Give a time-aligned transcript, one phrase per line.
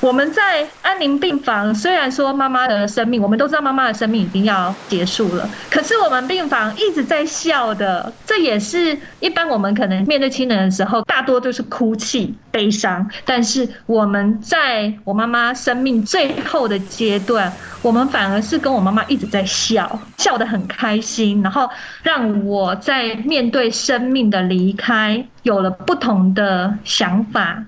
[0.00, 21.68] 我们在安宁病房，虽然说妈妈的生命，我们都知道妈妈的生命已经要结束了，可是我们病房一直在笑的，这也是一般我们可能面对亲人的时候，大多都是哭泣、悲伤，但是我们在我妈妈生命最后的阶段，我们反而是跟我妈妈一直在笑，笑得很开心，然后
[22.02, 27.64] 让我在面对生命的离开有了不同的想法。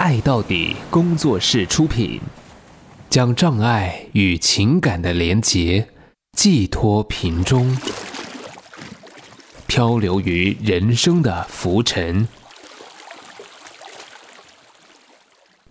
[0.00, 2.18] 爱到底工作室出品，
[3.10, 5.86] 将障碍与情感的连结
[6.32, 7.76] 寄托瓶中，
[9.66, 12.26] 漂流于人生的浮沉，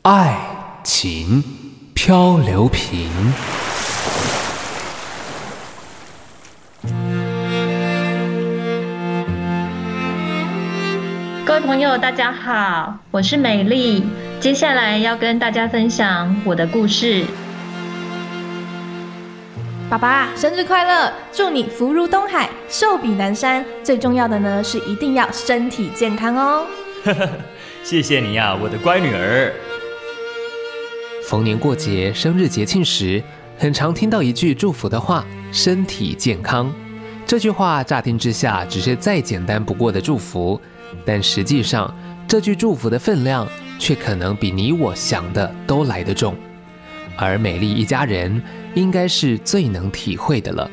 [0.03, 0.39] 爱
[0.83, 1.43] 情
[1.95, 3.09] 漂流瓶。
[11.57, 14.03] 朋友，大家好，我是美丽。
[14.39, 17.25] 接下来要跟大家分享我的故事。
[19.89, 21.11] 爸爸，生日快乐！
[21.31, 23.65] 祝你福如东海，寿比南山。
[23.83, 26.65] 最重要的呢，是一定要身体健康哦。
[27.83, 29.51] 谢谢你呀，我的乖女儿。
[31.27, 33.21] 逢年过节、生日节庆时，
[33.57, 36.71] 很常听到一句祝福的话：“身体健康。”
[37.25, 40.59] 这句话乍听之下，只是再简单不过的祝福。
[41.05, 41.93] 但实际上，
[42.27, 43.47] 这句祝福的分量
[43.79, 46.35] 却可能比你我想的都来得重，
[47.17, 48.41] 而美丽一家人
[48.75, 50.69] 应该是最能体会的了。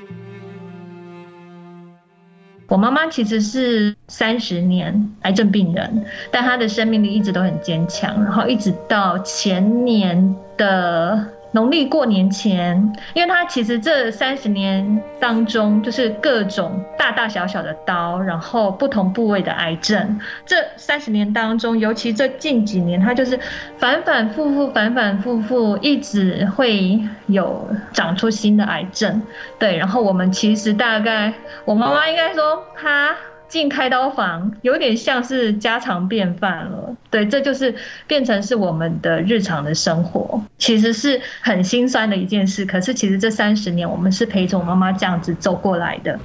[2.69, 11.36] 我妈妈其实是三十年癌症病人，但她的生命力一直都很坚强，然后一直到前年的。
[11.57, 20.21] 农历过年前，因为他其实这三十年当中，就是各种大大小小的刀，然后不同部位的癌症。
[20.45, 23.41] 这三十年当中，尤其这近几年，他就是
[23.79, 29.23] 反反复复、反反复复，一直会有长出新的癌症。
[29.59, 31.33] 对，然后我们其实大概，
[31.65, 33.17] 我妈妈应该说她。
[33.49, 37.75] 进开刀房有点像是家常便饭了，对，这就是
[38.07, 42.67] 变成是我们的日常的生活，其实是很心酸的一件事。
[42.67, 46.19] 可是其实这三十年，我们是陪着我妈妈这样子走过来的。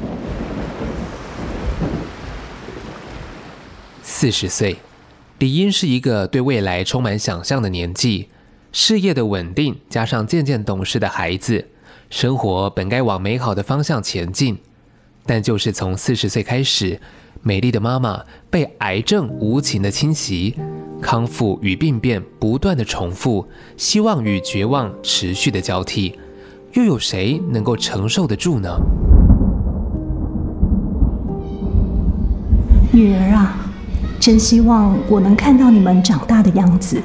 [4.01, 4.77] 四十岁，
[5.37, 8.29] 理应是一个对未来充满想象的年纪，
[8.71, 11.67] 事业的稳定加上渐渐懂事的孩子，
[12.09, 14.57] 生活本该往美好的方向前进。
[15.25, 16.99] 但就是从四十岁开始，
[17.43, 20.55] 美丽的妈妈被癌症无情的侵袭，
[21.01, 26.19] 康复与病变不断的重复，希望与绝望持续的交替，
[26.73, 28.79] 又有谁能够承受得住呢？
[32.91, 33.55] 女儿啊，
[34.19, 37.01] 真希望我能看到你们长大的样子。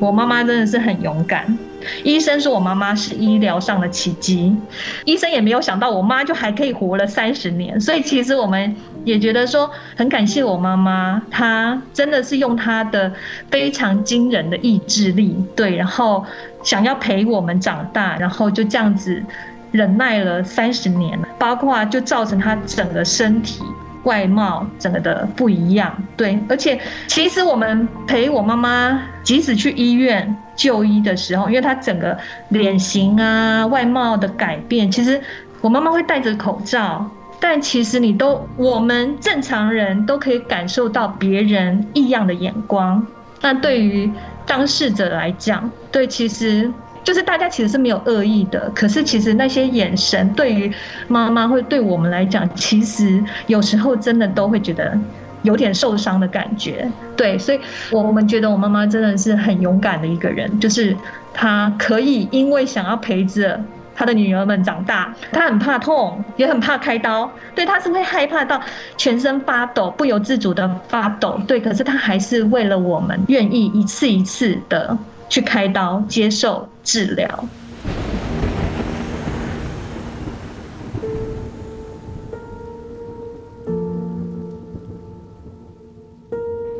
[0.00, 1.56] 我妈妈真的是很勇敢。
[2.04, 4.56] 医生说我妈妈是医疗上的奇迹，
[5.04, 7.80] 医生也没有想到我妈就还可以活了三十年。
[7.80, 8.74] 所以其实我们
[9.04, 13.12] 也觉得说很感谢我妈妈，她真的是用她的
[13.50, 16.24] 非常惊人的意志力，对，然后
[16.62, 19.22] 想要陪我们长大，然后就这样子
[19.70, 23.62] 忍耐了三十年，包括就造成她整个身体。
[24.08, 32.16] 外貌整个的不一样，对，而且其实我们陪我妈妈，即使去医院就医的时候，因为她整个
[32.48, 35.20] 脸型啊、外貌的改变，其实
[35.60, 43.06] 我妈妈会戴着口罩，但其实你都，我们正常人都可以感受到别人异样的眼光。
[43.42, 44.10] 那对于
[44.46, 46.72] 当事者来讲，对，其实。
[47.08, 50.70] 就是大家其实是没有恶意的，可是其实那些眼神对于
[51.08, 54.92] 妈妈会对我们来讲，其实有时候真的都会觉得
[55.40, 56.86] 有点受伤的感觉。
[57.16, 57.58] 对，所以
[57.90, 60.94] 我们觉得我妈妈真的是很勇敢的一个人，就是
[61.32, 63.58] 她可以因为想要陪着
[63.94, 68.60] 她的女儿们长大，她很怕痛，也很怕开刀，对，她是会害怕到
[68.98, 71.40] 全身发抖，不由自主的发抖。
[71.46, 74.98] 对，可是她还是为了我们愿意一次一次的。
[75.28, 77.48] 去开刀接受治疗。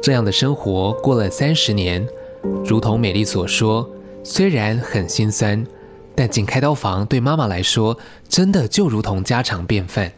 [0.01, 2.07] 这样的生活过了三十年，
[2.65, 3.87] 如同美丽所说，
[4.25, 5.67] 虽然很心酸，
[6.15, 10.11] 但进开刀房对妈妈来说，真的就如同家常便饭。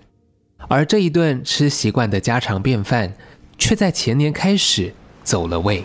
[0.69, 3.13] 而这一顿吃习惯的家常便饭，
[3.59, 4.95] 却在前年开始
[5.25, 5.83] 走了味。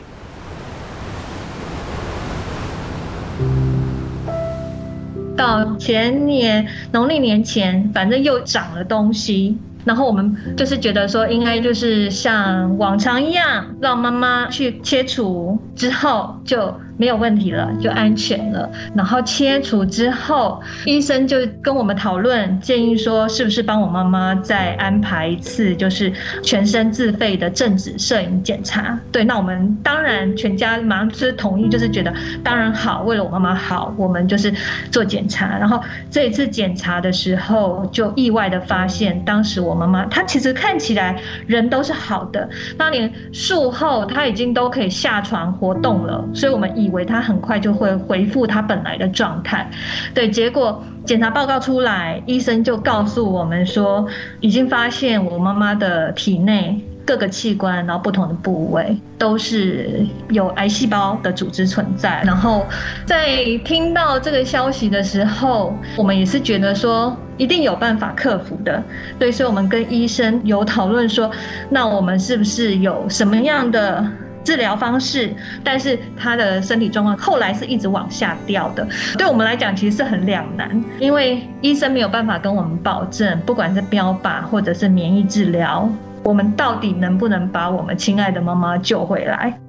[5.35, 9.57] 到前年农历年前，反正又长了东西。
[9.83, 16.73] 然后我们就是觉得说，应该就是像往常一样，让妈妈去切除之后就。
[16.97, 18.69] 没有问题了，就安全了。
[18.93, 28.97] 然后切除之后，医生就跟我们讨论，建议说是不是帮我妈妈再安排一次，就是全身自费的正子摄影检查。
[29.11, 34.53] 对，那我们当然全家马上就是同意，就是觉得当然好，为了我妈妈好，我们就是
[34.89, 35.57] 做检查。
[35.57, 46.84] 然后这一次检查的时候，就意外的发现，当时我妈妈她其实看起来人都是好的，当年术后她已经都可以下床活动了，所以我们一。
[46.85, 49.69] 以为他很快就会恢复他本来的状态，
[50.13, 54.05] 对，结果检查报告出来，医生就告诉我们说，
[54.39, 62.21] 已经发现我妈妈的体内各个器官，然后不同的部位都是有癌细胞的组织存在。
[62.25, 62.65] 然后
[63.05, 68.83] 在听到这个消息的时候，我们也是觉得说一定有办法克服的，
[69.19, 71.29] 对，所以我们跟医生有讨论说，
[71.69, 74.05] 那我们是不是有什么样的？
[74.45, 75.33] 治疗方式，
[75.63, 78.87] 但是他的身体状况后来是一直往下掉的。
[79.17, 85.89] 对我们来讲，其实是很两难，因为医生没有办法跟我们保证，不管是标靶或者是免疫治疗，
[86.23, 89.59] 我们到底能不能把我们亲爱的妈妈救回来？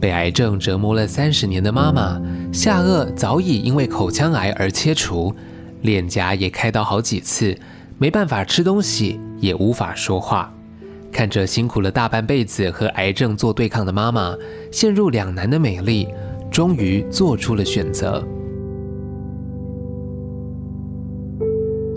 [0.00, 2.22] 被癌症折磨了三十年的妈妈，
[2.52, 5.34] 下颚早已因为口腔癌而切除，
[5.82, 7.58] 脸颊也开刀好几次，
[7.98, 10.52] 没办法吃东西，也无法说话。
[11.12, 14.36] 看着辛苦了大半辈子和癌症做对抗的妈妈，
[14.70, 16.08] 陷入两难的美丽，
[16.50, 18.22] 终于做出了选择。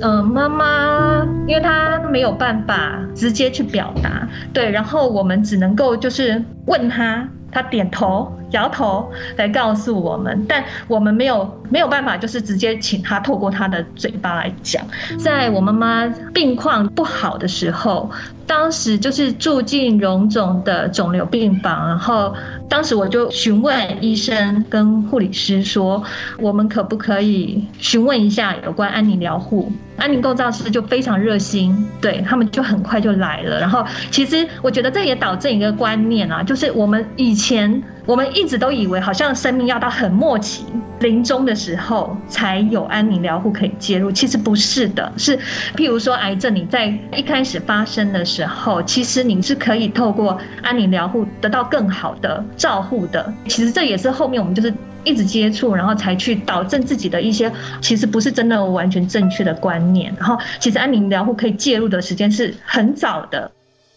[0.03, 8.31] 嗯、妈妈，因为她没有办法直接去表达，对，然后我们只能够就是问她，她点头。
[8.51, 14.83] 摇头来告诉我们，但我们没有没有办法，就是直接请他透过他的嘴巴来讲。
[15.17, 18.09] 在我妈妈病况不好的时候，
[18.45, 22.33] 当时就是住进荣总的肿瘤病房，然后
[22.67, 26.03] 当时我就询问医生跟护理师说，
[26.39, 29.71] 我们可不可以询问一下有关安宁疗护？
[29.97, 33.59] 安宁构造师就非常热心，对，他们就很快就来了。
[33.59, 37.81] 然后其实我觉得这也导致一个观念啊，就是我们以前。
[38.05, 40.65] 我们一直都以为，好像生命要到很末期、
[40.99, 45.11] 临终的时候才有安宁疗护可以介入，其实不是的。
[45.17, 45.37] 是，
[45.75, 53.31] 譬如说癌症，你在一开始发生的时候，其实你是可以透过安宁疗护得到更好的照护的。
[53.47, 54.73] 其实这也是后面我们就是
[55.03, 57.51] 一直接触，然后才去导正自己的一些
[57.81, 60.13] 其实不是真的完全正确的观念。
[60.17, 63.51] 然后，其实安宁疗护可以介入的时间是很早的。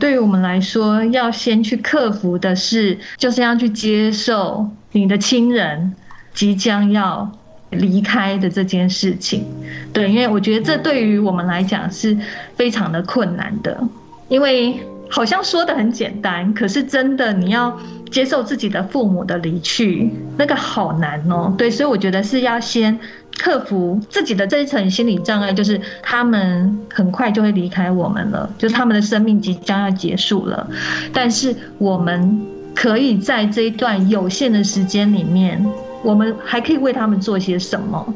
[0.04, 5.94] 对于我们来说，要先去克服的是，就是要去接受你的亲人
[6.34, 7.32] 即将要
[7.70, 9.46] 离开的这件事情。
[9.94, 12.18] 对，因为我觉得这对于我们来讲是
[12.54, 13.82] 非常的困难的，
[14.28, 14.78] 因为
[15.08, 17.80] 好像说得很简单，可是真的你要
[18.10, 21.54] 接受自己的父母的离去，那个好难哦。
[21.56, 23.00] 对，所以我觉得是要先。
[23.38, 30.68] 克服自己的这一层心理障碍，就是他们很快就会离开我们了，就是他们的生命即将要结束了。
[31.12, 35.64] 但是我们可以在这一段有限的时间里面，
[36.02, 38.14] 我们还可以为他们做些什么？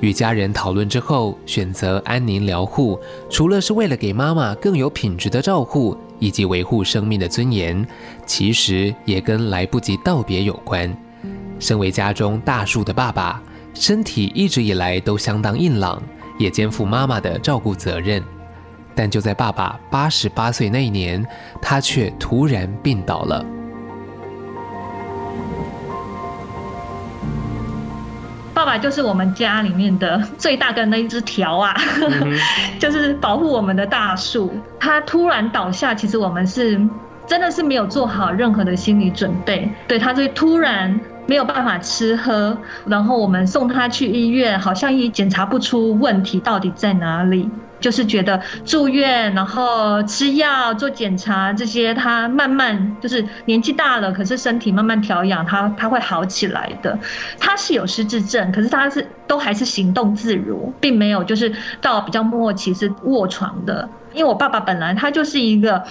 [0.00, 5.94] 与家人讨论之后，选择安宁疗护，除了是为了给妈妈更有品质的照护。
[6.20, 7.84] 以及维护生命的尊严，
[8.24, 10.96] 其实也跟来不及道别有关。
[11.58, 13.42] 身为家中大树的爸爸，
[13.74, 16.00] 身体一直以来都相当硬朗，
[16.38, 18.22] 也肩负妈妈的照顾责任。
[18.94, 21.26] 但就在爸爸八十八岁那一年，
[21.60, 23.44] 他却突然病倒了。
[28.78, 31.74] 就是我们家里面的 最大的那一只条啊，
[32.78, 34.52] 就是保护我们的大树。
[34.78, 36.80] 它突然倒下，其实我们是
[37.26, 39.70] 真的是没有做好任何的心理准备。
[39.86, 47.48] 对，它就突然没有办法吃喝，然后我们送他去医院，好像也检查不出问题到底在哪里。
[47.80, 56.98] 就是觉得住院，然后吃药、做检查这些，他慢慢就是年纪大了，可是身体慢慢调养，他他会好起来的。
[57.38, 63.88] 他是有失智症，可是他是都还是行动自如，并没有就是到比较末期是卧床的。
[64.12, 65.82] 因为我爸爸本来他就是一个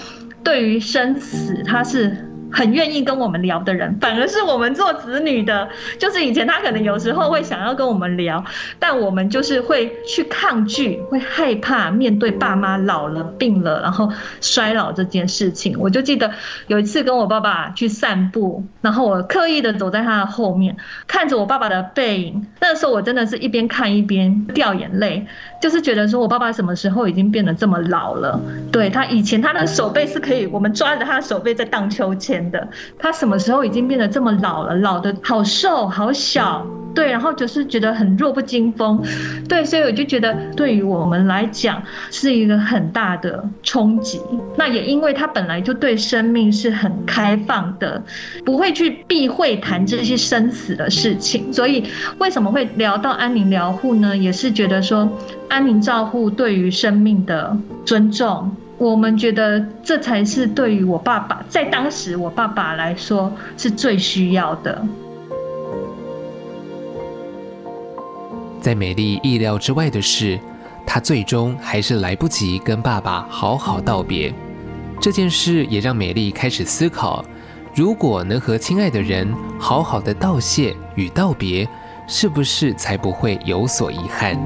[0.44, 8.44] 对于生死他是很愿意跟我们聊的人，反而是我们做子女的，就是以前他可能有时候会想要跟我们聊，
[8.80, 15.78] 但我们就是会去抗拒，会害怕面对爸妈老了、病了，然后衰老这件事情。
[15.80, 16.32] 我就记得
[16.68, 20.78] 有一次跟我爸爸去散步，然后我刻意的走在他的后面，
[21.08, 22.48] 看着我爸爸的背影。
[22.60, 25.28] 那时候我真的是一边看一边掉眼泪，
[25.62, 28.42] 就是觉得说我爸爸什么时候已经变得这么老了？
[28.72, 32.68] 对，他以前他的手背是可以，我们抓着他的手背在荡秋千的，
[32.98, 34.76] 他什么时候已经变得这么老了？
[34.76, 36.66] 老得好瘦好小，
[36.96, 39.04] 对，然后就是觉得很弱不禁风，
[39.48, 41.82] 对，所以我就觉得对于我们来讲
[42.12, 44.20] 是一个很大的冲击。
[44.58, 48.02] 那也因为他本来就对生命是很开放的，
[48.46, 51.84] 不会去避讳谈这些生死的事情，所以
[52.18, 54.16] 为什么会聊到安宁疗护呢？
[54.16, 55.10] 也是觉得说
[55.48, 58.52] 安宁照护对于生命的尊重。
[58.80, 64.82] 我们觉得这才是对于我爸爸，在当时我爸爸来说是最需要的。
[68.62, 70.40] 在美丽意料之外的是，
[70.88, 74.34] 她最终还是来不及跟爸爸好好道别。
[75.02, 77.24] 这件事也让美丽开始思考：
[77.76, 79.28] 如果能和亲爱的人
[79.60, 81.68] 好好的道谢与道别，
[82.08, 84.40] 是不是才不会有所遗憾？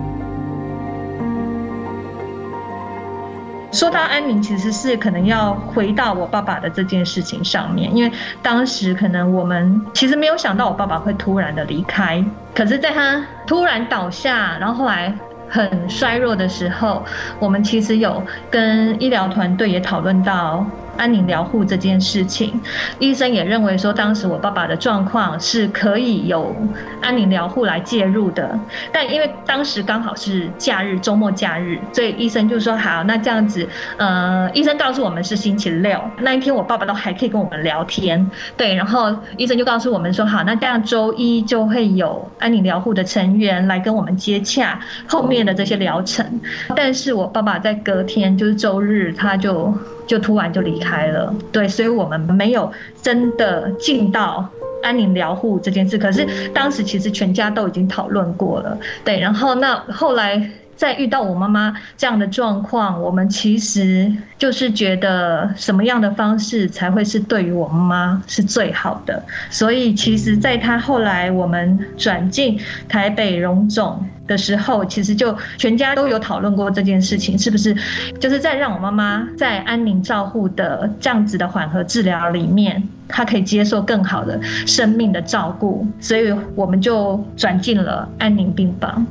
[3.74, 8.12] 说到安宁，其实是可能要回到我爸爸的这件事情上面，因为
[8.44, 15.12] 当时可能我们其实没有想到我爸爸会突然的离开，可是在他突然倒下，然后后来
[15.50, 17.04] 很衰弱的时候，
[17.40, 20.64] 我们其实有跟医疗团队也讨论到。
[20.98, 22.62] 安宁疗护这件事情，
[23.00, 26.56] 医生也认为说，当时我爸爸的状况是可以有
[27.02, 28.60] 安宁疗护来介入的。
[28.92, 38.76] 但因为当时刚好是假日，周末假日，所以医生就说好，那这样子，呃，医生告诉我们是星期六那一天，我爸爸都还可以跟我们聊天，对。
[38.76, 46.40] 然后医生就告诉我们说，好，那这样周一就会有安宁疗护的成员来跟我们接洽后面的这些疗程。
[46.76, 49.74] 但是我爸爸在隔天就是周日，他就。
[50.06, 54.50] 就突然就离开了，对，所以我们没有真的进到
[54.82, 55.98] 安宁疗护这件事。
[55.98, 59.20] 可是当时其实全家都已经讨论过了，对。
[59.20, 69.24] 然后那后来再遇到我妈妈这样的状况，我们其实就是觉得什么样的方式才会是对于我妈妈是最好的。
[69.50, 74.06] 所以其实，在她后来我们转进台北荣总。
[74.26, 77.76] 的时候，其实就全家都有讨论过这件事情，是不是
[78.22, 89.06] 就是在让我妈妈在安宁照护的这样子的缓和治疗里面，她可以接受更好的生命的照顾，所以我们就转进了安宁病房。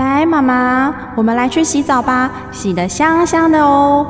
[0.00, 4.06] 来，妈妈，我们来去洗澡吧，洗得香香的哦。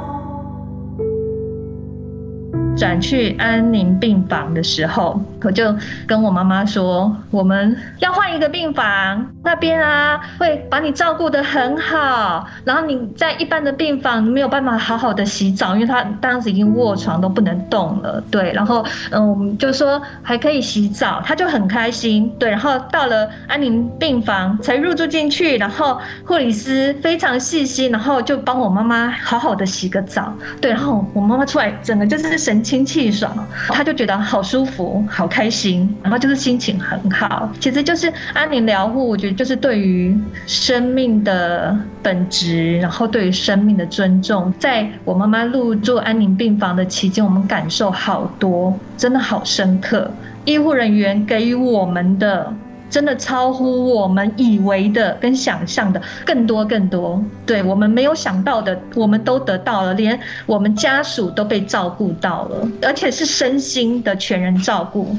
[2.81, 30.33] 转去安宁病房的时候，我就跟我妈妈说，我们要换一个病房，那边啊会把你照顾得很好，然后你在一般的病房没有办法好好的洗澡，因为他当时已经卧床都不能动了，对，然后嗯，我们就说还可以洗澡，他就很开心，对，然后到了安宁病房才入住进去，然后护理师非常细心，然后就帮我妈妈好好的洗个澡，
[30.63, 33.37] 对，然后我妈妈出来整个就是神经清气爽，
[33.71, 37.51] 他就觉得好舒服、好开心，然后就是心情很好。
[37.59, 44.55] 其实就是安宁疗护，我觉得就是对于生命的本质，然后对于生命的尊重。
[44.61, 50.09] 在我妈妈入住安宁病房的期间，我们感受好多，真的好深刻。
[50.45, 52.55] 医护人员给予我们的。
[52.91, 65.17] 真的超乎我们以为的跟想象的更多更多，对，我们没有想到的，我们都得到了，连我们家属都被照顾到了，而且是身心的全人照顾。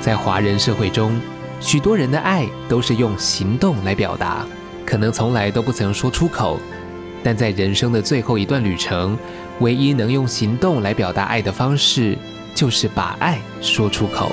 [0.00, 1.20] 在华人社会中，
[1.60, 4.46] 许多人的爱都是用行动来表达，
[4.86, 6.58] 可能从来都不曾说出口，
[7.22, 9.18] 但在人生的最后一段旅程，
[9.58, 12.16] 唯一能用行动来表达爱的方式。
[12.56, 14.32] 就是把爱说出口。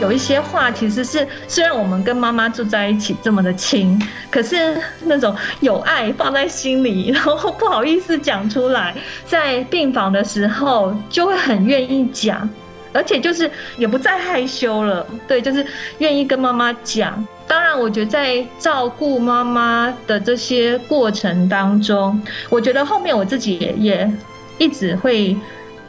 [0.00, 8.94] 有一些话其实是，虽然我们跟妈妈住在一起这么的亲，可是那种有爱放在心里， 然后不好意思讲出来，
[9.26, 12.48] 在病房的时候就会很愿意讲，
[12.94, 15.06] 而且就是也不再害羞了。
[15.28, 15.66] 对，就是
[15.98, 17.22] 愿意跟妈妈讲。
[17.50, 24.08] 当然，我觉得在照顾妈妈的这些过程当中，我觉得后面我自己也
[24.56, 25.36] 一直会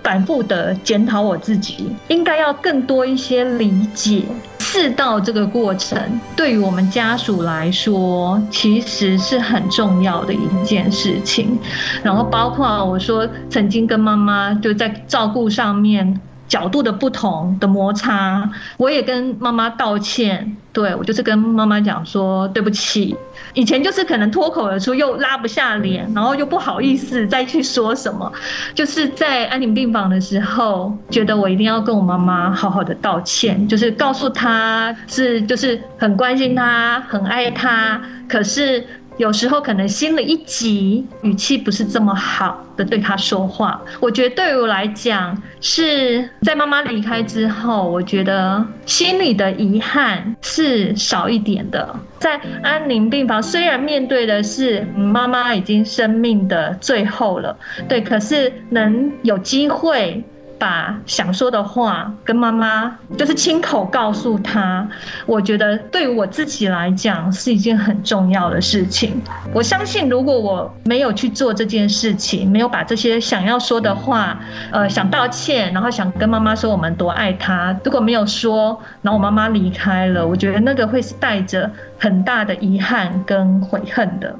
[0.01, 4.23] 反复的检讨我自己，应该要更多一些理解。
[4.57, 6.01] 四道这个过程，
[6.35, 11.59] 对于我们家属来说，其实是很重要的一件事情。
[12.01, 16.19] 然后包括我说，曾经跟妈妈就在照顾上面。
[16.51, 20.57] 角度的不同的摩擦，我也跟妈妈道歉。
[20.73, 23.15] 对，我就是跟妈妈讲说对不起。
[23.53, 28.29] 以前就是可能脱口而出又拉不下脸，然后又不好意思再去说什么。
[28.75, 38.85] 就是在安宁病房的时候，觉得我一定要跟我妈妈好好的道歉，就是告诉她是就是很关心她，很爱她，可是。
[39.17, 43.81] 有时候可能心里一急，语气不是这么好的对他说话。
[43.99, 51.95] 我觉得对于我来讲，是在妈妈离开之后，我觉得心里的遗憾是少一点的。
[52.19, 57.55] 在安宁病房，虽然面对的是妈妈已经生命的最后了，
[57.87, 60.23] 对，可是能有机会。
[60.61, 64.87] 把想说的话跟妈妈就是亲口告诉她，
[65.25, 69.19] 我觉得对于我自己来讲是一件很重要的事情。
[69.55, 74.39] 我相信，如果我没有去做这件事情，没有把这些想要说的话，
[74.71, 84.35] 呃，想道歉，然后想跟妈妈说我们多爱她，如果没有说，然后我妈妈离开了，我觉得那个会是带着很大的遗憾跟悔恨的。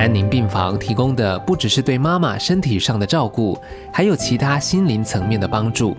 [0.00, 3.60] 安宁病房提供的不只是对妈妈身体上的照顾，
[3.92, 5.94] 还有其他心灵层面的帮助。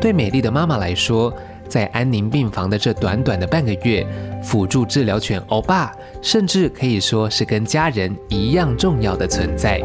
[0.00, 1.30] 对美丽的妈妈来说，
[1.68, 4.06] 在安宁病房的这短短的半个月，
[4.42, 9.78] 辅助治疗犬欧巴，甚至可以说是跟家人一样重要的存在。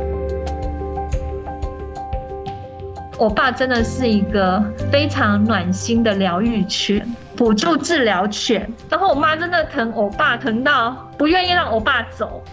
[3.18, 7.06] 欧巴真的是一个非常暖心的疗愈犬。
[7.40, 12.44] 辅助治疗犬，然后我妈真的疼我爸疼到不愿意让我爸走，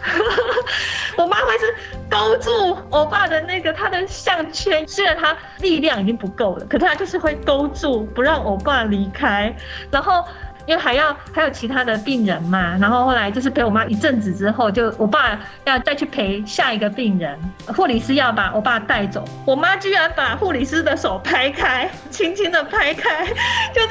[1.18, 1.74] 我妈会是
[2.08, 9.52] 勾住我爸的那个他的项圈，虽然他力量已经不够了，可是他就是会勾住不让我爸离开，
[9.90, 10.24] 然后。
[10.66, 23.24] 因为还要还有其他的病人嘛，然后后来就是陪我妈一阵子之后，就我爸要再去陪下一个病人，护理师要把我爸带走，我妈居然把护理师的手拍开，轻轻的拍开，
[23.72, 23.88] 就是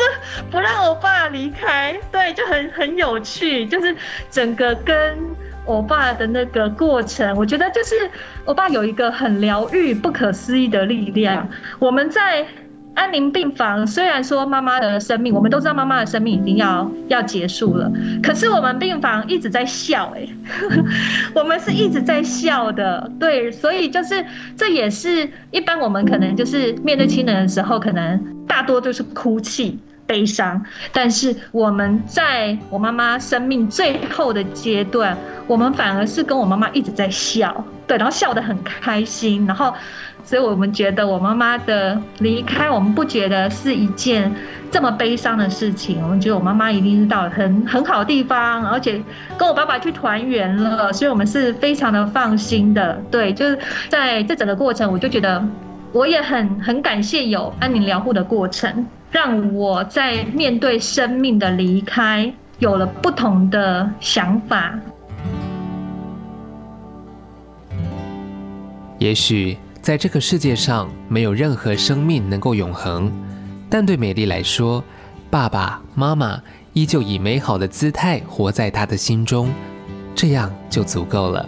[0.52, 3.96] 不让我爸离开，对，就很很有趣，就是
[4.30, 5.18] 整个跟
[5.66, 8.10] 我爸的那个过程，我觉得就是
[8.44, 11.48] 我爸有一个很疗愈、不可思议的力量，
[11.80, 12.46] 我们在。
[12.96, 17.92] 安宁病房虽然说妈妈的生命，我们都知道妈妈的生命已经要要结束了，
[18.24, 20.30] 可是我们病房一直在笑， 欸，哎，
[21.34, 24.26] 我们是一直在笑的，对，所以就是
[24.58, 29.78] 这也是一般我们可能就是面对亲人的时候，可能大多都是哭泣、
[30.08, 39.74] 悲伤，但是我们在我妈妈生命最后的阶段，我们反而是跟我妈妈一直在笑，对，然后笑得很开心，然后。
[40.26, 44.34] 所以我们觉得我妈妈的离开，我们不觉得是一件
[44.72, 46.02] 这么悲伤的事情。
[46.02, 49.00] 我们觉得我妈妈一定是到了很很好的地方，而且
[49.38, 53.00] 跟我爸爸去团圆了，所以我们是非常的放心的。
[53.12, 55.48] 对，就是在这整个过程，我就觉得
[55.92, 64.74] 我也很很感谢有安宁疗护的过程，让我在面对生命的离开有了不同的想法。
[68.98, 69.56] 也许。
[69.86, 73.12] 在这个世界上，没有任何生命能够永恒，
[73.70, 74.84] 但对美丽来说，
[75.30, 76.42] 爸爸妈妈
[76.74, 79.48] 依旧以美好的姿态活在她的心中，
[80.16, 81.48] 这样就足够了。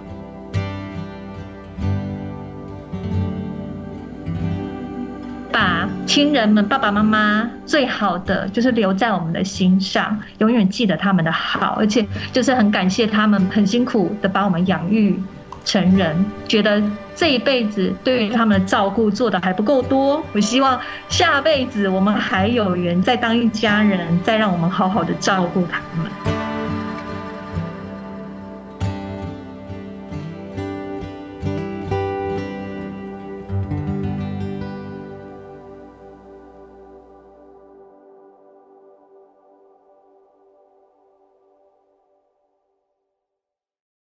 [5.51, 15.19] 把亲人们、爸爸妈妈最好的就是留在我们的心上，永远记得他们的好，而且就是很感谢他们很辛苦的把我们养育。
[15.67, 16.81] 成人觉得
[17.13, 26.36] 这一辈子对于他们的照顾做的还不够多，我希望下辈子我们还有缘再当一家人，再让我们好好的照顾他们。